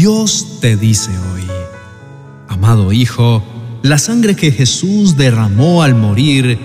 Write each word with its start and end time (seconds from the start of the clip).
Dios 0.00 0.60
te 0.62 0.78
dice 0.78 1.10
hoy, 1.10 1.42
amado 2.48 2.90
Hijo, 2.90 3.42
la 3.82 3.98
sangre 3.98 4.34
que 4.34 4.50
Jesús 4.50 5.18
derramó 5.18 5.82
al 5.82 5.94
morir 5.94 6.58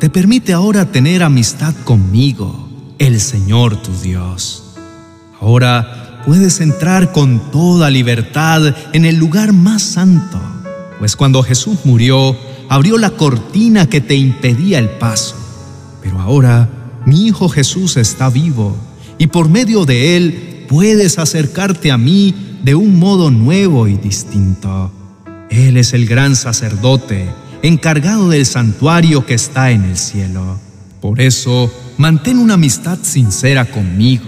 te 0.00 0.10
permite 0.10 0.52
ahora 0.52 0.90
tener 0.90 1.22
amistad 1.22 1.76
conmigo, 1.84 2.68
el 2.98 3.20
Señor 3.20 3.80
tu 3.80 3.92
Dios. 4.02 4.74
Ahora 5.40 6.22
puedes 6.26 6.60
entrar 6.60 7.12
con 7.12 7.52
toda 7.52 7.88
libertad 7.88 8.74
en 8.92 9.04
el 9.04 9.14
lugar 9.14 9.52
más 9.52 9.82
santo, 9.82 10.40
pues 10.98 11.14
cuando 11.14 11.44
Jesús 11.44 11.78
murió, 11.84 12.36
abrió 12.68 12.98
la 12.98 13.10
cortina 13.10 13.88
que 13.88 14.00
te 14.00 14.16
impedía 14.16 14.80
el 14.80 14.90
paso. 14.90 15.36
Pero 16.02 16.18
ahora 16.18 16.68
mi 17.06 17.28
Hijo 17.28 17.48
Jesús 17.48 17.96
está 17.96 18.28
vivo 18.28 18.76
y 19.18 19.28
por 19.28 19.48
medio 19.48 19.84
de 19.84 20.16
Él 20.16 20.66
puedes 20.68 21.20
acercarte 21.20 21.92
a 21.92 21.96
mí 21.96 22.48
de 22.62 22.74
un 22.74 22.98
modo 22.98 23.30
nuevo 23.30 23.88
y 23.88 23.96
distinto. 23.96 24.92
Él 25.50 25.76
es 25.76 25.92
el 25.92 26.06
gran 26.06 26.36
sacerdote, 26.36 27.28
encargado 27.62 28.30
del 28.30 28.46
santuario 28.46 29.26
que 29.26 29.34
está 29.34 29.70
en 29.72 29.84
el 29.84 29.96
cielo. 29.96 30.58
Por 31.00 31.20
eso, 31.20 31.72
mantén 31.98 32.38
una 32.38 32.54
amistad 32.54 32.98
sincera 33.02 33.64
conmigo, 33.64 34.24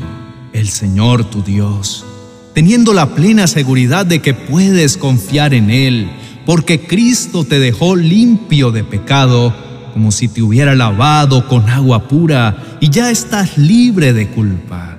el 0.53 0.69
Señor 0.69 1.31
tu 1.31 1.43
Dios, 1.43 2.05
teniendo 2.53 2.93
la 2.93 3.15
plena 3.15 3.47
seguridad 3.47 4.05
de 4.05 4.21
que 4.21 4.35
puedes 4.35 4.97
confiar 4.97 5.55
en 5.55 5.71
Él, 5.71 6.11
porque 6.45 6.81
Cristo 6.81 7.45
te 7.45 7.59
dejó 7.59 7.95
limpio 7.95 8.73
de 8.73 8.83
pecado, 8.83 9.55
como 9.93 10.11
si 10.11 10.27
te 10.27 10.43
hubiera 10.43 10.75
lavado 10.75 11.47
con 11.47 11.71
agua 11.71 12.09
pura, 12.09 12.79
y 12.81 12.91
ya 12.91 13.11
estás 13.13 13.57
libre 13.57 14.13
de 14.13 14.29
culpa. 14.29 14.99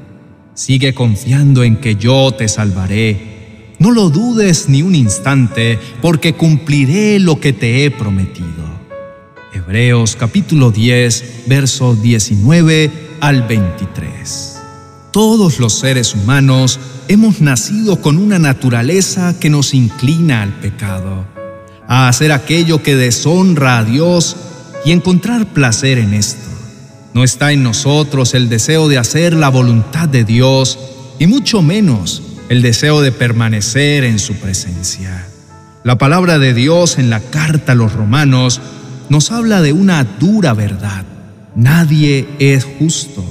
Sigue 0.55 0.93
confiando 0.93 1.65
en 1.65 1.75
que 1.75 1.97
yo 1.97 2.31
te 2.31 2.47
salvaré. 2.47 3.73
No 3.77 3.91
lo 3.91 4.09
dudes 4.09 4.69
ni 4.69 4.83
un 4.83 4.95
instante, 4.95 5.77
porque 6.01 6.33
cumpliré 6.33 7.19
lo 7.19 7.41
que 7.41 7.51
te 7.51 7.83
he 7.83 7.91
prometido. 7.91 8.63
Hebreos 9.53 10.15
capítulo 10.15 10.71
10, 10.71 11.43
verso 11.47 11.93
19 11.93 12.89
al 13.19 13.41
23. 13.43 14.61
Todos 15.11 15.59
los 15.59 15.73
seres 15.77 16.15
humanos 16.15 16.79
hemos 17.09 17.41
nacido 17.41 17.99
con 17.99 18.17
una 18.17 18.39
naturaleza 18.39 19.37
que 19.37 19.49
nos 19.49 19.73
inclina 19.73 20.41
al 20.41 20.53
pecado, 20.61 21.25
a 21.85 22.07
hacer 22.07 22.31
aquello 22.31 22.81
que 22.81 22.95
deshonra 22.95 23.79
a 23.79 23.83
Dios 23.83 24.37
y 24.85 24.93
encontrar 24.93 25.47
placer 25.47 25.97
en 25.97 26.13
esto. 26.13 26.54
No 27.15 27.23
está 27.23 27.53
en 27.53 27.63
nosotros 27.63 28.33
el 28.33 28.49
deseo 28.49 28.89
de 28.89 28.97
hacer 28.97 29.33
la 29.33 29.47
voluntad 29.47 30.09
de 30.09 30.25
Dios 30.25 30.77
y 31.17 31.27
mucho 31.27 31.61
menos 31.61 32.21
el 32.49 32.61
deseo 32.61 32.99
de 32.99 33.13
permanecer 33.13 34.03
en 34.03 34.19
su 34.19 34.33
presencia. 34.35 35.25
La 35.85 35.97
palabra 35.97 36.39
de 36.39 36.53
Dios 36.53 36.99
en 36.99 37.09
la 37.09 37.21
carta 37.21 37.71
a 37.71 37.75
los 37.75 37.93
romanos 37.93 38.59
nos 39.07 39.31
habla 39.31 39.61
de 39.61 39.71
una 39.71 40.03
dura 40.03 40.53
verdad. 40.53 41.05
Nadie 41.55 42.27
es 42.39 42.65
justo, 42.65 43.23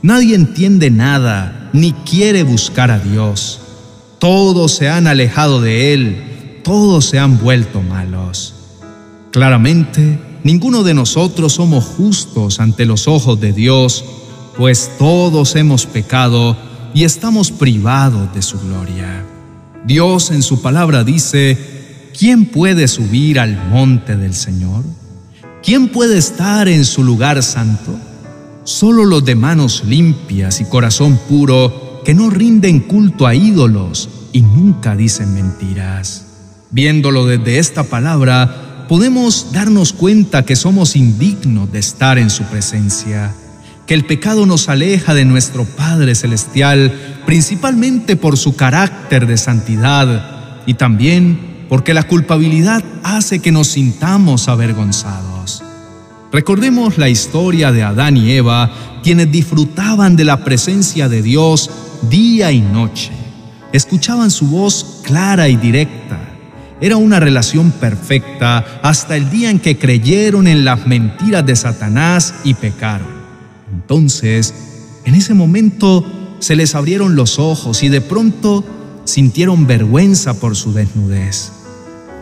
nadie 0.00 0.36
entiende 0.36 0.92
nada, 0.92 1.70
ni 1.72 1.92
quiere 1.92 2.44
buscar 2.44 2.92
a 2.92 3.00
Dios. 3.00 3.60
Todos 4.20 4.76
se 4.76 4.88
han 4.88 5.08
alejado 5.08 5.60
de 5.60 5.92
Él, 5.92 6.60
todos 6.62 7.06
se 7.06 7.18
han 7.18 7.40
vuelto 7.40 7.82
malos. 7.82 8.54
Claramente, 9.32 10.20
Ninguno 10.44 10.82
de 10.82 10.92
nosotros 10.92 11.54
somos 11.54 11.84
justos 11.84 12.60
ante 12.60 12.84
los 12.84 13.08
ojos 13.08 13.40
de 13.40 13.54
Dios, 13.54 14.04
pues 14.58 14.90
todos 14.98 15.56
hemos 15.56 15.86
pecado 15.86 16.54
y 16.92 17.04
estamos 17.04 17.50
privados 17.50 18.32
de 18.34 18.42
su 18.42 18.60
gloria. 18.60 19.24
Dios 19.86 20.30
en 20.30 20.42
su 20.42 20.60
palabra 20.60 21.02
dice, 21.02 22.10
¿quién 22.16 22.44
puede 22.44 22.88
subir 22.88 23.40
al 23.40 23.56
monte 23.70 24.18
del 24.18 24.34
Señor? 24.34 24.84
¿Quién 25.62 25.88
puede 25.88 26.18
estar 26.18 26.68
en 26.68 26.84
su 26.84 27.02
lugar 27.02 27.42
santo? 27.42 27.98
Solo 28.64 29.06
los 29.06 29.24
de 29.24 29.36
manos 29.36 29.82
limpias 29.86 30.60
y 30.60 30.66
corazón 30.66 31.18
puro, 31.26 32.02
que 32.04 32.12
no 32.12 32.28
rinden 32.28 32.80
culto 32.80 33.26
a 33.26 33.34
ídolos 33.34 34.10
y 34.34 34.42
nunca 34.42 34.94
dicen 34.94 35.32
mentiras. 35.32 36.26
Viéndolo 36.70 37.24
desde 37.24 37.58
esta 37.58 37.84
palabra, 37.84 38.63
podemos 38.88 39.52
darnos 39.52 39.92
cuenta 39.92 40.44
que 40.44 40.56
somos 40.56 40.96
indignos 40.96 41.72
de 41.72 41.78
estar 41.78 42.18
en 42.18 42.30
su 42.30 42.44
presencia, 42.44 43.34
que 43.86 43.94
el 43.94 44.04
pecado 44.04 44.46
nos 44.46 44.68
aleja 44.68 45.14
de 45.14 45.24
nuestro 45.24 45.64
Padre 45.64 46.14
Celestial, 46.14 46.92
principalmente 47.26 48.16
por 48.16 48.36
su 48.36 48.56
carácter 48.56 49.26
de 49.26 49.36
santidad 49.36 50.62
y 50.66 50.74
también 50.74 51.66
porque 51.68 51.94
la 51.94 52.04
culpabilidad 52.04 52.84
hace 53.02 53.40
que 53.40 53.52
nos 53.52 53.68
sintamos 53.68 54.48
avergonzados. 54.48 55.62
Recordemos 56.32 56.98
la 56.98 57.08
historia 57.08 57.72
de 57.72 57.82
Adán 57.82 58.16
y 58.16 58.32
Eva, 58.32 58.70
quienes 59.02 59.30
disfrutaban 59.30 60.16
de 60.16 60.24
la 60.24 60.44
presencia 60.44 61.08
de 61.08 61.22
Dios 61.22 61.70
día 62.10 62.52
y 62.52 62.60
noche. 62.60 63.12
Escuchaban 63.72 64.30
su 64.30 64.46
voz 64.48 65.00
clara 65.04 65.48
y 65.48 65.56
directa 65.56 66.33
era 66.80 66.96
una 66.96 67.20
relación 67.20 67.70
perfecta 67.70 68.64
hasta 68.82 69.16
el 69.16 69.30
día 69.30 69.50
en 69.50 69.60
que 69.60 69.78
creyeron 69.78 70.46
en 70.46 70.64
las 70.64 70.86
mentiras 70.86 71.46
de 71.46 71.56
Satanás 71.56 72.34
y 72.44 72.54
pecaron. 72.54 73.08
Entonces, 73.72 74.54
en 75.04 75.14
ese 75.14 75.34
momento 75.34 76.04
se 76.40 76.56
les 76.56 76.74
abrieron 76.74 77.16
los 77.16 77.38
ojos 77.38 77.82
y 77.82 77.88
de 77.88 78.00
pronto 78.00 78.64
sintieron 79.04 79.66
vergüenza 79.66 80.34
por 80.34 80.56
su 80.56 80.72
desnudez. 80.72 81.52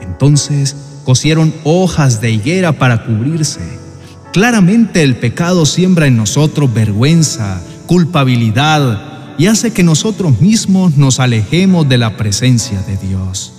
Entonces 0.01 0.77
cosieron 1.05 1.53
hojas 1.65 2.21
de 2.21 2.31
higuera 2.31 2.73
para 2.73 3.05
cubrirse. 3.05 3.61
Claramente 4.33 5.03
el 5.03 5.17
pecado 5.17 5.67
siembra 5.67 6.07
en 6.07 6.17
nosotros 6.17 6.73
vergüenza, 6.73 7.61
culpabilidad 7.87 9.37
y 9.39 9.47
hace 9.47 9.73
que 9.73 9.83
nosotros 9.83 10.41
mismos 10.41 10.97
nos 10.97 11.21
alejemos 11.21 11.89
de 11.89 11.99
la 11.99 12.17
presencia 12.17 12.81
de 12.83 12.97
Dios. 12.97 13.53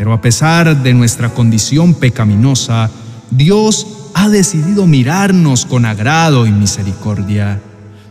Pero 0.00 0.14
a 0.14 0.22
pesar 0.22 0.82
de 0.82 0.94
nuestra 0.94 1.28
condición 1.34 1.92
pecaminosa, 1.92 2.90
Dios 3.30 3.86
ha 4.14 4.30
decidido 4.30 4.86
mirarnos 4.86 5.66
con 5.66 5.84
agrado 5.84 6.46
y 6.46 6.50
misericordia, 6.50 7.60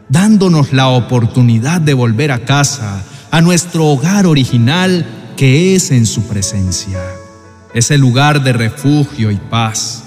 dándonos 0.08 0.72
la 0.72 0.90
oportunidad 0.90 1.82
de 1.82 1.96
volver 1.96 2.32
a 2.32 2.46
casa, 2.46 3.04
a 3.32 3.42
nuestro 3.42 3.88
hogar 3.88 4.28
original 4.28 5.04
que 5.36 5.74
es 5.74 5.90
en 5.90 6.06
su 6.06 6.28
presencia. 6.28 7.02
Es 7.74 7.90
el 7.90 8.02
lugar 8.02 8.44
de 8.44 8.54
refugio 8.54 9.32
y 9.32 9.38
paz. 9.38 10.04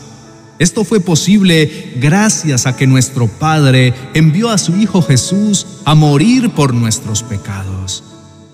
Esto 0.60 0.84
fue 0.84 1.00
posible 1.00 1.94
gracias 1.97 2.66
a 2.66 2.76
que 2.76 2.87
nuestro 2.87 3.26
Padre 3.26 3.93
envió 4.14 4.50
a 4.50 4.59
su 4.59 4.76
Hijo 4.76 5.03
Jesús 5.03 5.66
a 5.84 5.97
morir 5.97 6.50
por 6.50 6.75
nuestros 6.75 7.25
pecados. 7.25 8.04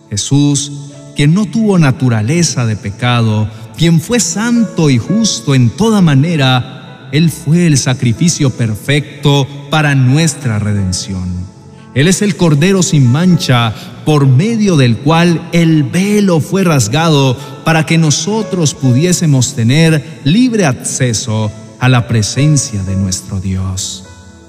Jesús 0.09 0.73
quien 1.19 1.35
no 1.35 1.47
tuvo 1.47 1.81
naturaleza 1.81 2.65
de 2.65 2.77
pecado, 2.77 3.51
quien 3.77 4.01
fue 4.01 4.21
santo 4.21 4.89
y 4.89 4.99
justo 4.99 5.57
en 5.57 5.69
toda 5.69 6.01
manera, 6.01 7.09
Él 7.11 7.29
fue 7.33 7.67
el 7.67 7.77
sacrificio 7.77 8.51
perfecto 8.51 9.45
para 9.69 9.97
nuestra 9.97 10.61
redención. 10.61 11.29
Él 11.93 12.07
es 12.07 12.23
el 12.23 12.37
Cordero 12.37 12.85
sin 12.85 13.11
mancha, 13.11 13.75
por 14.05 14.29
medio 14.29 14.77
del 14.77 14.99
cual 14.99 15.49
el 15.51 15.83
velo 15.83 16.39
fue 16.39 16.63
rasgado 16.63 17.37
para 17.65 17.85
que 17.85 17.99
nosotros 17.99 18.75
pudiésemos 18.75 19.57
tener 19.57 20.21
libre 20.23 20.67
acceso 20.67 21.51
a 21.81 21.89
la 21.89 22.07
presencia 22.07 22.85
de 22.85 22.95
nuestro 22.95 23.41
Dios. 23.41 24.08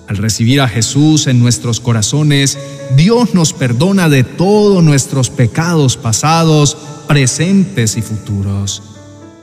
Al 0.10 0.18
recibir 0.18 0.60
a 0.60 0.68
Jesús 0.68 1.28
en 1.28 1.40
nuestros 1.40 1.80
corazones, 1.80 2.58
Dios 2.96 3.36
nos 3.36 3.54
perdona 3.54 4.10
de 4.10 4.24
todos 4.24 4.84
nuestros 4.84 5.30
pecados 5.30 5.98
pasados, 5.98 6.76
presentes 7.08 7.96
y 7.96 8.02
futuros. 8.02 8.82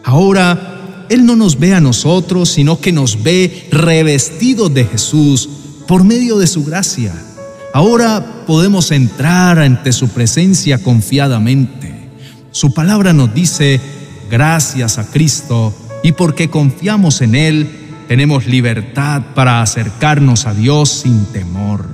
Ahora, 0.03 1.07
Él 1.09 1.25
no 1.25 1.37
nos 1.37 1.61
ve 1.61 1.73
a 1.73 1.81
nosotros, 1.81 2.49
sino 2.49 2.81
que 2.81 2.91
nos 2.91 3.23
ve 3.23 3.69
revestidos 3.71 4.75
de 4.75 4.85
Jesús 4.87 5.49
por 5.87 6.03
medio 6.03 6.37
de 6.37 6.49
su 6.49 6.65
gracia. 6.65 7.15
Ahora 7.73 8.43
podemos 8.45 8.91
entrar 8.91 9.61
ante 9.61 9.93
su 9.93 10.09
presencia 10.09 10.83
confiadamente. 10.83 12.11
Su 12.51 12.75
palabra 12.75 13.12
nos 13.12 13.33
dice, 13.33 13.81
gracias 14.29 14.99
a 14.99 15.07
Cristo, 15.09 15.73
y 16.03 16.11
porque 16.11 16.51
confiamos 16.51 17.21
en 17.21 17.37
Él, 17.37 17.86
tenemos 18.08 18.47
libertad 18.47 19.23
para 19.35 19.62
acercarnos 19.62 20.47
a 20.47 20.55
Dios 20.55 20.88
sin 20.91 21.25
temor. 21.26 21.87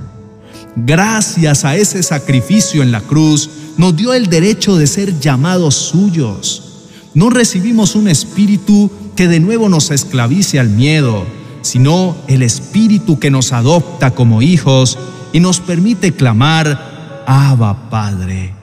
Gracias 0.75 1.65
a 1.65 1.75
ese 1.75 2.01
sacrificio 2.03 2.81
en 2.81 2.91
la 2.91 3.01
cruz, 3.01 3.49
nos 3.77 3.95
dio 3.95 4.13
el 4.13 4.27
derecho 4.27 4.77
de 4.77 4.87
ser 4.87 5.19
llamados 5.19 5.75
suyos. 5.75 6.89
No 7.13 7.29
recibimos 7.29 7.95
un 7.95 8.07
espíritu 8.07 8.91
que 9.15 9.27
de 9.27 9.39
nuevo 9.39 9.69
nos 9.69 9.91
esclavice 9.91 10.59
al 10.59 10.69
miedo, 10.69 11.25
sino 11.61 12.15
el 12.27 12.41
espíritu 12.41 13.19
que 13.19 13.29
nos 13.29 13.53
adopta 13.53 14.11
como 14.11 14.41
hijos 14.41 14.97
y 15.31 15.39
nos 15.39 15.59
permite 15.59 16.13
clamar, 16.13 17.23
Abba 17.27 17.89
Padre. 17.89 18.53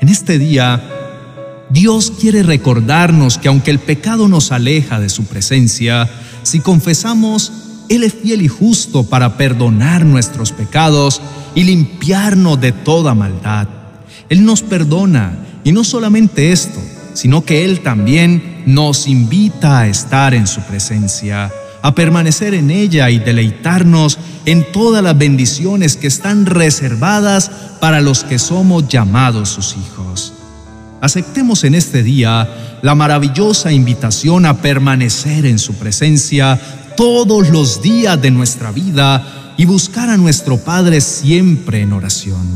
En 0.00 0.08
este 0.08 0.38
día, 0.38 0.82
Dios 1.74 2.12
quiere 2.20 2.44
recordarnos 2.44 3.36
que 3.36 3.48
aunque 3.48 3.72
el 3.72 3.80
pecado 3.80 4.28
nos 4.28 4.52
aleja 4.52 5.00
de 5.00 5.08
su 5.08 5.24
presencia, 5.24 6.08
si 6.44 6.60
confesamos, 6.60 7.52
Él 7.88 8.04
es 8.04 8.14
fiel 8.14 8.42
y 8.42 8.48
justo 8.48 9.02
para 9.02 9.36
perdonar 9.36 10.04
nuestros 10.04 10.52
pecados 10.52 11.20
y 11.56 11.64
limpiarnos 11.64 12.60
de 12.60 12.70
toda 12.70 13.16
maldad. 13.16 13.66
Él 14.28 14.44
nos 14.44 14.62
perdona 14.62 15.36
y 15.64 15.72
no 15.72 15.82
solamente 15.82 16.52
esto, 16.52 16.80
sino 17.12 17.44
que 17.44 17.64
Él 17.64 17.80
también 17.80 18.62
nos 18.66 19.08
invita 19.08 19.80
a 19.80 19.88
estar 19.88 20.32
en 20.32 20.46
su 20.46 20.60
presencia, 20.60 21.50
a 21.82 21.92
permanecer 21.92 22.54
en 22.54 22.70
ella 22.70 23.10
y 23.10 23.18
deleitarnos 23.18 24.20
en 24.46 24.64
todas 24.70 25.02
las 25.02 25.18
bendiciones 25.18 25.96
que 25.96 26.06
están 26.06 26.46
reservadas 26.46 27.50
para 27.80 28.00
los 28.00 28.22
que 28.22 28.38
somos 28.38 28.86
llamados 28.86 29.48
sus 29.48 29.74
hijos. 29.76 30.34
Aceptemos 31.00 31.64
en 31.64 31.74
este 31.74 32.02
día 32.02 32.48
la 32.82 32.94
maravillosa 32.94 33.72
invitación 33.72 34.46
a 34.46 34.58
permanecer 34.58 35.46
en 35.46 35.58
su 35.58 35.74
presencia 35.74 36.58
todos 36.96 37.50
los 37.50 37.82
días 37.82 38.20
de 38.20 38.30
nuestra 38.30 38.70
vida 38.70 39.54
y 39.56 39.66
buscar 39.66 40.08
a 40.08 40.16
nuestro 40.16 40.58
Padre 40.58 41.00
siempre 41.00 41.82
en 41.82 41.92
oración, 41.92 42.46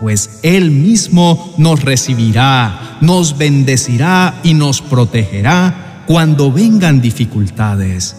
pues 0.00 0.40
Él 0.42 0.70
mismo 0.70 1.54
nos 1.58 1.82
recibirá, 1.82 2.98
nos 3.00 3.36
bendecirá 3.36 4.40
y 4.42 4.54
nos 4.54 4.80
protegerá 4.80 6.04
cuando 6.06 6.52
vengan 6.52 7.00
dificultades. 7.00 8.16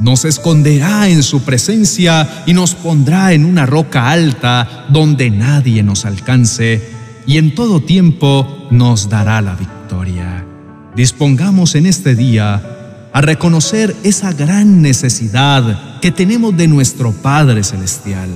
Nos 0.00 0.24
esconderá 0.24 1.08
en 1.08 1.22
su 1.22 1.42
presencia 1.42 2.44
y 2.46 2.54
nos 2.54 2.74
pondrá 2.74 3.32
en 3.32 3.44
una 3.44 3.66
roca 3.66 4.10
alta 4.10 4.86
donde 4.90 5.30
nadie 5.30 5.82
nos 5.82 6.04
alcance 6.04 6.97
y 7.28 7.36
en 7.36 7.54
todo 7.54 7.80
tiempo 7.80 8.48
nos 8.70 9.10
dará 9.10 9.42
la 9.42 9.54
victoria. 9.54 10.46
Dispongamos 10.96 11.74
en 11.74 11.84
este 11.84 12.14
día 12.14 13.10
a 13.12 13.20
reconocer 13.20 13.94
esa 14.02 14.32
gran 14.32 14.80
necesidad 14.80 16.00
que 16.00 16.10
tenemos 16.10 16.56
de 16.56 16.68
nuestro 16.68 17.12
Padre 17.12 17.64
Celestial. 17.64 18.30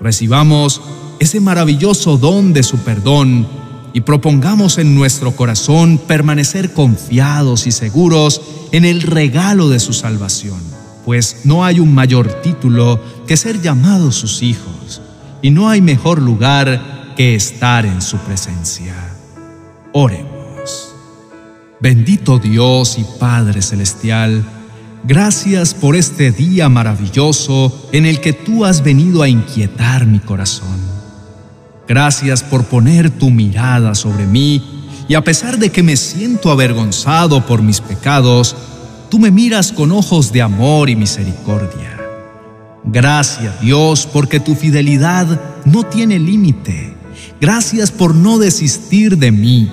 Recibamos 0.00 0.82
ese 1.20 1.38
maravilloso 1.38 2.16
don 2.16 2.52
de 2.52 2.64
su 2.64 2.78
perdón 2.78 3.46
y 3.92 4.00
propongamos 4.00 4.78
en 4.78 4.96
nuestro 4.96 5.36
corazón 5.36 5.96
permanecer 5.96 6.72
confiados 6.72 7.68
y 7.68 7.70
seguros 7.70 8.42
en 8.72 8.84
el 8.84 9.02
regalo 9.02 9.68
de 9.68 9.78
su 9.78 9.92
salvación, 9.92 10.58
pues 11.04 11.42
no 11.44 11.64
hay 11.64 11.78
un 11.78 11.94
mayor 11.94 12.42
título 12.42 13.00
que 13.28 13.36
ser 13.36 13.62
llamados 13.62 14.16
sus 14.16 14.42
hijos, 14.42 15.00
y 15.42 15.52
no 15.52 15.68
hay 15.68 15.80
mejor 15.80 16.20
lugar 16.20 16.99
que 17.20 17.34
estar 17.34 17.84
en 17.84 18.00
su 18.00 18.16
presencia. 18.16 18.94
Oremos. 19.92 20.94
Bendito 21.78 22.38
Dios 22.38 22.96
y 22.96 23.04
Padre 23.18 23.60
Celestial, 23.60 24.42
gracias 25.04 25.74
por 25.74 25.96
este 25.96 26.32
día 26.32 26.70
maravilloso 26.70 27.90
en 27.92 28.06
el 28.06 28.22
que 28.22 28.32
tú 28.32 28.64
has 28.64 28.82
venido 28.82 29.22
a 29.22 29.28
inquietar 29.28 30.06
mi 30.06 30.18
corazón. 30.18 30.78
Gracias 31.86 32.42
por 32.42 32.64
poner 32.64 33.10
tu 33.10 33.28
mirada 33.28 33.94
sobre 33.94 34.24
mí 34.24 34.86
y 35.06 35.12
a 35.12 35.22
pesar 35.22 35.58
de 35.58 35.68
que 35.68 35.82
me 35.82 35.98
siento 35.98 36.50
avergonzado 36.50 37.44
por 37.44 37.60
mis 37.60 37.82
pecados, 37.82 38.56
tú 39.10 39.18
me 39.18 39.30
miras 39.30 39.72
con 39.72 39.92
ojos 39.92 40.32
de 40.32 40.40
amor 40.40 40.88
y 40.88 40.96
misericordia. 40.96 42.00
Gracias 42.82 43.60
Dios 43.60 44.08
porque 44.10 44.40
tu 44.40 44.54
fidelidad 44.54 45.38
no 45.66 45.82
tiene 45.82 46.18
límite 46.18 46.98
Gracias 47.40 47.90
por 47.90 48.14
no 48.14 48.38
desistir 48.38 49.16
de 49.16 49.32
mí. 49.32 49.70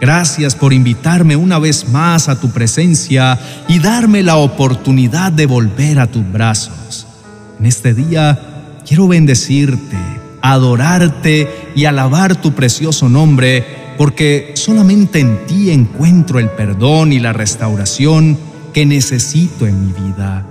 Gracias 0.00 0.54
por 0.54 0.72
invitarme 0.72 1.34
una 1.34 1.58
vez 1.58 1.88
más 1.88 2.28
a 2.28 2.40
tu 2.40 2.50
presencia 2.50 3.36
y 3.66 3.80
darme 3.80 4.22
la 4.22 4.36
oportunidad 4.36 5.32
de 5.32 5.46
volver 5.46 5.98
a 5.98 6.06
tus 6.06 6.30
brazos. 6.30 7.08
En 7.58 7.66
este 7.66 7.94
día 7.94 8.78
quiero 8.86 9.08
bendecirte, 9.08 9.96
adorarte 10.40 11.48
y 11.74 11.84
alabar 11.84 12.40
tu 12.40 12.52
precioso 12.52 13.08
nombre, 13.08 13.94
porque 13.98 14.52
solamente 14.54 15.18
en 15.18 15.46
ti 15.46 15.70
encuentro 15.70 16.38
el 16.38 16.48
perdón 16.50 17.12
y 17.12 17.18
la 17.18 17.32
restauración 17.32 18.38
que 18.72 18.86
necesito 18.86 19.66
en 19.66 19.84
mi 19.84 19.92
vida. 19.92 20.46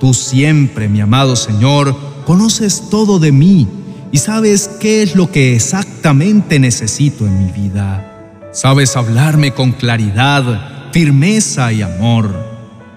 Tú 0.00 0.14
siempre, 0.14 0.88
mi 0.88 1.00
amado 1.00 1.36
Señor, 1.36 1.96
conoces 2.26 2.90
todo 2.90 3.20
de 3.20 3.30
mí 3.30 3.68
y 4.12 4.18
sabes 4.18 4.68
qué 4.78 5.02
es 5.02 5.16
lo 5.16 5.32
que 5.32 5.56
exactamente 5.56 6.58
necesito 6.58 7.26
en 7.26 7.46
mi 7.46 7.50
vida. 7.50 8.50
Sabes 8.52 8.94
hablarme 8.96 9.54
con 9.54 9.72
claridad, 9.72 10.90
firmeza 10.92 11.72
y 11.72 11.80
amor. 11.80 12.30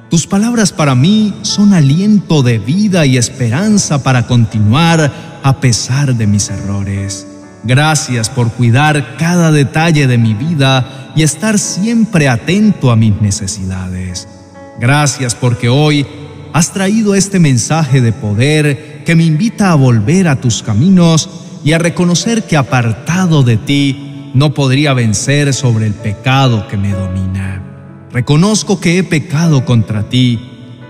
Tus 0.09 0.27
palabras 0.27 0.73
para 0.73 0.94
mí 0.94 1.33
son 1.41 1.73
aliento 1.73 2.44
de 2.44 2.59
vida 2.59 3.06
y 3.06 3.15
esperanza 3.17 4.03
para 4.03 4.27
continuar 4.27 5.39
a 5.41 5.62
pesar 5.62 6.13
de 6.13 6.27
mis 6.27 6.50
errores. 6.50 7.25
Gracias 7.63 8.29
por 8.29 8.51
cuidar 8.51 9.15
cada 9.18 9.51
detalle 9.51 10.07
de 10.07 10.18
mi 10.18 10.33
vida 10.33 11.13
y 11.15 11.23
estar 11.23 11.57
siempre 11.57 12.27
atento 12.27 12.91
a 12.91 12.97
mis 12.97 13.19
necesidades. 13.21 14.27
Gracias 14.79 15.33
porque 15.33 15.69
hoy 15.69 16.06
has 16.51 16.73
traído 16.73 17.15
este 17.15 17.39
mensaje 17.39 18.01
de 18.01 18.11
poder 18.11 18.94
que 19.06 19.16
me 19.16 19.24
invita 19.24 19.72
a 19.72 19.75
volver 19.75 20.28
a 20.28 20.42
tus 20.42 20.63
caminos 20.63 21.30
y 21.63 21.74
a 21.74 21.78
reconocer 21.78 22.44
que 22.44 22.57
apartado 22.57 23.44
de 23.44 23.57
ti 23.57 24.31
no 24.34 24.54
podría 24.54 24.94
vencer 24.94 25.54
sobre 25.54 25.86
el 25.86 25.94
pecado 25.94 26.68
que 26.68 26.75
me 26.75 26.92
domina. 26.92 27.62
Reconozco 28.12 28.80
que 28.80 28.98
he 28.98 29.04
pecado 29.04 29.63
contra 29.63 30.10
ti 30.10 30.40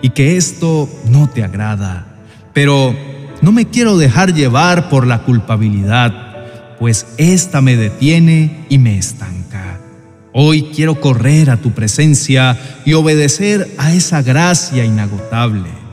y 0.01 0.09
que 0.09 0.37
esto 0.37 0.89
no 1.09 1.29
te 1.29 1.43
agrada, 1.43 2.07
pero 2.53 2.95
no 3.41 3.51
me 3.51 3.65
quiero 3.67 3.97
dejar 3.97 4.33
llevar 4.33 4.89
por 4.89 5.05
la 5.05 5.23
culpabilidad, 5.23 6.13
pues 6.79 7.05
esta 7.17 7.61
me 7.61 7.75
detiene 7.75 8.65
y 8.69 8.77
me 8.77 8.97
estanca. 8.97 9.79
Hoy 10.33 10.69
quiero 10.73 10.99
correr 11.01 11.49
a 11.49 11.57
tu 11.57 11.71
presencia 11.71 12.57
y 12.85 12.93
obedecer 12.93 13.73
a 13.77 13.93
esa 13.93 14.21
gracia 14.21 14.85
inagotable 14.85 15.84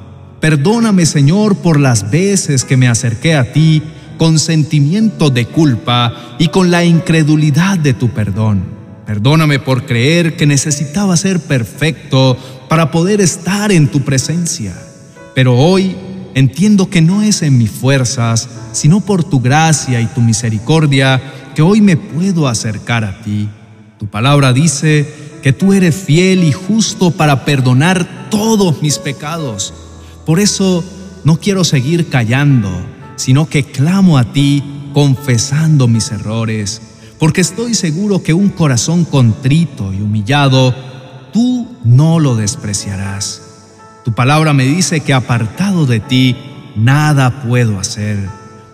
Perdóname, 0.43 1.07
Señor, 1.07 1.55
por 1.55 1.79
las 1.79 2.11
veces 2.11 2.65
que 2.65 2.77
me 2.77 2.89
acerqué 2.89 3.37
a 3.37 3.53
ti 3.53 3.81
con 4.19 4.41
sentimiento 4.41 5.31
de 5.31 5.47
culpa 5.47 6.35
y 6.37 6.49
con 6.49 6.73
la 6.73 6.85
incredulidad 6.85 7.79
de 7.79 7.95
tu 7.95 8.09
perdón. 8.09 8.65
Perdóname 9.07 9.61
por 9.61 9.87
creer 9.87 10.35
que 10.37 10.49
necesitaba 10.49 11.17
ser 11.17 11.39
perfecto 11.39 12.37
para 12.69 12.91
poder 12.91 13.21
estar 13.21 13.71
en 13.71 13.87
tu 13.89 14.01
presencia. 14.01 14.75
Pero 15.33 15.57
hoy 15.57 15.95
entiendo 16.35 16.91
que 16.91 17.03
no 17.03 17.23
es 17.23 17.43
en 17.43 17.57
mis 17.57 17.71
fuerzas, 17.71 18.49
sino 18.73 19.01
por 19.01 19.23
tu 19.23 19.41
gracia 19.41 20.01
y 20.01 20.07
tu 20.07 20.21
misericordia 20.21 21.23
que 21.55 21.63
hoy 21.63 21.81
me 21.81 21.97
puedo 21.97 22.49
acercar 22.49 23.05
a 23.05 23.23
ti. 23.23 23.49
Tu 23.97 24.09
palabra 24.09 24.53
dice 24.53 25.07
que 25.41 25.53
tú 25.53 25.73
eres 25.73 25.95
fiel 25.95 26.43
y 26.43 26.51
justo 26.51 27.13
para 27.13 27.45
perdonar 27.45 28.29
todos 28.29 28.83
mis 28.83 28.99
pecados 28.99 29.73
por 30.25 30.41
eso 30.41 30.85
no 31.25 31.39
quiero 31.39 31.65
seguir 31.65 32.09
callando, 32.09 32.71
sino 33.17 33.49
que 33.49 33.65
clamo 33.65 34.19
a 34.19 34.33
ti 34.33 34.63
confesando 34.93 35.89
mis 35.89 36.11
errores, 36.11 36.83
porque 37.19 37.41
estoy 37.41 37.75
seguro 37.75 38.23
que 38.23 38.35
un 38.35 38.49
corazón 38.49 39.05
contrito 39.05 39.93
y 39.93 40.01
humillado, 40.01 40.75
tú 41.33 41.69
no 41.85 42.19
lo 42.19 42.37
despreciarás. 42.37 43.43
Tu 44.05 44.13
palabra 44.13 44.53
me 44.53 44.65
dice 44.65 45.01
que 45.01 45.15
apartado 45.15 45.87
de 45.87 46.01
ti, 46.01 46.37
nada 46.75 47.43
puedo 47.43 47.79
hacer. 47.79 48.19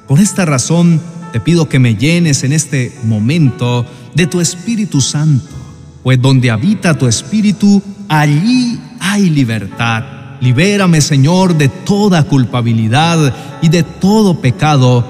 Por 0.07 0.21
esta 0.21 0.47
razón, 0.47 1.01
te 1.33 1.41
pido 1.41 1.69
que 1.69 1.79
me 1.79 1.97
llenes 1.97 2.43
en 2.45 2.53
este 2.53 2.97
momento 3.05 3.85
de 4.15 4.27
tu 4.27 4.41
Espíritu 4.41 5.03
Santo, 5.03 5.55
pues 6.03 6.21
donde 6.21 6.51
habita 6.51 6.97
tu 6.97 7.07
Espíritu, 7.07 7.83
allí 8.09 8.81
hay 8.99 9.29
libertad. 9.29 10.18
Libérame, 10.41 11.01
Señor, 11.01 11.57
de 11.57 11.69
toda 11.69 12.23
culpabilidad 12.23 13.35
y 13.61 13.69
de 13.69 13.83
todo 13.83 14.41
pecado, 14.41 15.05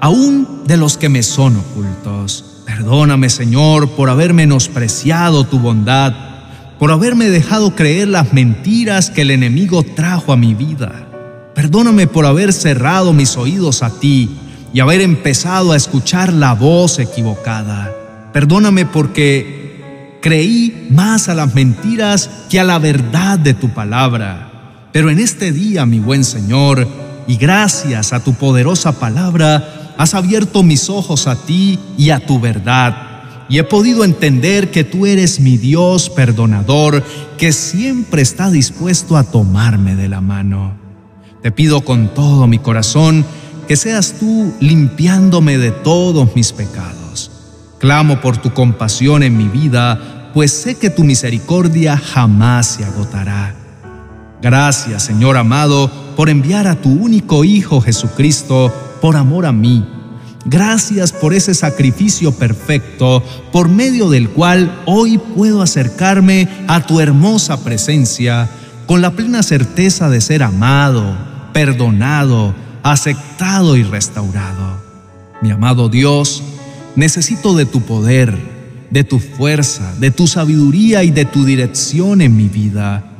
aún 0.00 0.62
de 0.66 0.76
los 0.76 0.96
que 0.96 1.08
me 1.08 1.22
son 1.22 1.56
ocultos. 1.56 2.44
Perdóname, 2.64 3.28
Señor, 3.28 3.90
por 3.90 4.08
haber 4.08 4.32
menospreciado 4.32 5.44
tu 5.44 5.58
bondad, 5.58 6.14
por 6.78 6.90
haberme 6.90 7.28
dejado 7.28 7.74
creer 7.74 8.08
las 8.08 8.32
mentiras 8.32 9.10
que 9.10 9.22
el 9.22 9.30
enemigo 9.30 9.82
trajo 9.82 10.32
a 10.32 10.36
mi 10.36 10.54
vida. 10.54 11.06
Perdóname 11.54 12.06
por 12.06 12.24
haber 12.24 12.52
cerrado 12.52 13.12
mis 13.12 13.36
oídos 13.36 13.82
a 13.82 13.90
ti 13.90 14.30
y 14.72 14.80
haber 14.80 15.02
empezado 15.02 15.72
a 15.72 15.76
escuchar 15.76 16.32
la 16.32 16.54
voz 16.54 16.98
equivocada. 16.98 17.92
Perdóname 18.32 18.86
porque 18.86 20.18
creí 20.22 20.86
más 20.88 21.28
a 21.28 21.34
las 21.34 21.54
mentiras 21.54 22.30
que 22.48 22.58
a 22.58 22.64
la 22.64 22.78
verdad 22.78 23.38
de 23.38 23.52
tu 23.52 23.68
palabra. 23.68 24.51
Pero 24.92 25.08
en 25.10 25.18
este 25.18 25.52
día, 25.52 25.86
mi 25.86 25.98
buen 25.98 26.22
Señor, 26.22 26.86
y 27.26 27.36
gracias 27.36 28.12
a 28.12 28.22
tu 28.22 28.34
poderosa 28.34 29.00
palabra, 29.00 29.94
has 29.96 30.14
abierto 30.14 30.62
mis 30.62 30.90
ojos 30.90 31.26
a 31.26 31.36
ti 31.36 31.78
y 31.96 32.10
a 32.10 32.24
tu 32.24 32.38
verdad, 32.38 33.46
y 33.48 33.58
he 33.58 33.64
podido 33.64 34.04
entender 34.04 34.70
que 34.70 34.84
tú 34.84 35.06
eres 35.06 35.40
mi 35.40 35.56
Dios 35.56 36.10
perdonador 36.10 37.02
que 37.38 37.52
siempre 37.52 38.22
está 38.22 38.50
dispuesto 38.50 39.16
a 39.16 39.24
tomarme 39.24 39.96
de 39.96 40.08
la 40.08 40.20
mano. 40.20 40.74
Te 41.42 41.50
pido 41.50 41.80
con 41.82 42.14
todo 42.14 42.46
mi 42.46 42.58
corazón 42.58 43.24
que 43.66 43.76
seas 43.76 44.14
tú 44.20 44.52
limpiándome 44.60 45.58
de 45.58 45.70
todos 45.70 46.34
mis 46.36 46.52
pecados. 46.52 47.30
Clamo 47.78 48.20
por 48.20 48.36
tu 48.36 48.52
compasión 48.54 49.22
en 49.22 49.36
mi 49.36 49.48
vida, 49.48 50.30
pues 50.34 50.52
sé 50.52 50.76
que 50.76 50.88
tu 50.88 51.02
misericordia 51.02 51.96
jamás 51.96 52.66
se 52.66 52.84
agotará. 52.84 53.61
Gracias, 54.42 55.04
Señor 55.04 55.36
amado, 55.36 55.90
por 56.16 56.28
enviar 56.28 56.66
a 56.66 56.74
tu 56.74 56.90
único 56.90 57.44
Hijo 57.44 57.80
Jesucristo 57.80 58.72
por 59.00 59.16
amor 59.16 59.46
a 59.46 59.52
mí 59.52 59.86
Gracias 60.44 61.12
por 61.12 61.34
ese 61.34 61.54
sacrificio 61.54 62.32
perfecto 62.32 63.22
por 63.52 63.68
medio 63.68 64.10
del 64.10 64.28
cual 64.28 64.82
hoy 64.86 65.18
puedo 65.18 65.62
acercarme 65.62 66.48
a 66.66 66.84
tu 66.84 67.00
hermosa 67.00 67.62
presencia 67.62 68.48
con 68.86 69.02
la 69.02 69.12
plena 69.12 69.44
certeza 69.44 70.10
de 70.10 70.20
ser 70.20 70.42
amado, 70.42 71.16
perdonado, 71.52 72.54
aceptado 72.82 73.76
y 73.76 73.84
restaurado. 73.84 74.82
Mi 75.42 75.52
amado 75.52 75.88
Dios, 75.88 76.42
necesito 76.96 77.54
de 77.54 77.64
tu 77.64 77.82
poder, 77.82 78.36
de 78.90 79.04
tu 79.04 79.20
fuerza, 79.20 79.94
de 80.00 80.10
tu 80.10 80.26
sabiduría 80.26 81.04
y 81.04 81.12
de 81.12 81.24
tu 81.24 81.44
dirección 81.44 82.20
en 82.20 82.36
mi 82.36 82.48
vida. 82.48 83.11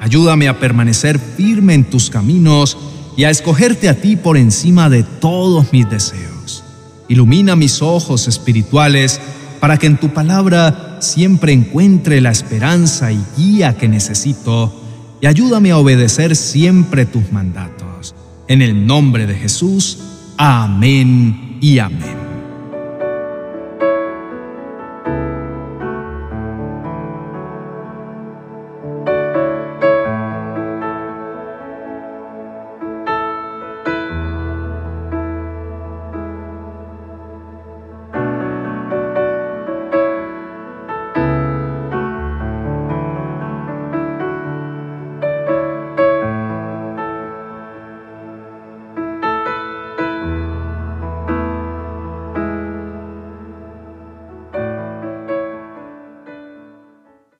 Ayúdame 0.00 0.48
a 0.48 0.58
permanecer 0.58 1.18
firme 1.18 1.74
en 1.74 1.84
tus 1.84 2.08
caminos 2.10 2.76
y 3.16 3.24
a 3.24 3.30
escogerte 3.30 3.88
a 3.88 3.94
ti 3.94 4.16
por 4.16 4.36
encima 4.36 4.88
de 4.88 5.02
todos 5.02 5.72
mis 5.72 5.88
deseos. 5.88 6.64
Ilumina 7.08 7.54
mis 7.54 7.82
ojos 7.82 8.26
espirituales 8.26 9.20
para 9.60 9.76
que 9.76 9.86
en 9.86 9.98
tu 9.98 10.08
palabra 10.08 10.98
siempre 11.00 11.52
encuentre 11.52 12.20
la 12.20 12.30
esperanza 12.30 13.12
y 13.12 13.20
guía 13.36 13.76
que 13.76 13.88
necesito 13.88 14.80
y 15.20 15.26
ayúdame 15.26 15.70
a 15.70 15.78
obedecer 15.78 16.34
siempre 16.34 17.04
tus 17.04 17.30
mandatos. 17.30 18.14
En 18.48 18.62
el 18.62 18.86
nombre 18.86 19.26
de 19.26 19.34
Jesús, 19.34 19.98
amén 20.38 21.58
y 21.60 21.78
amén. 21.78 22.19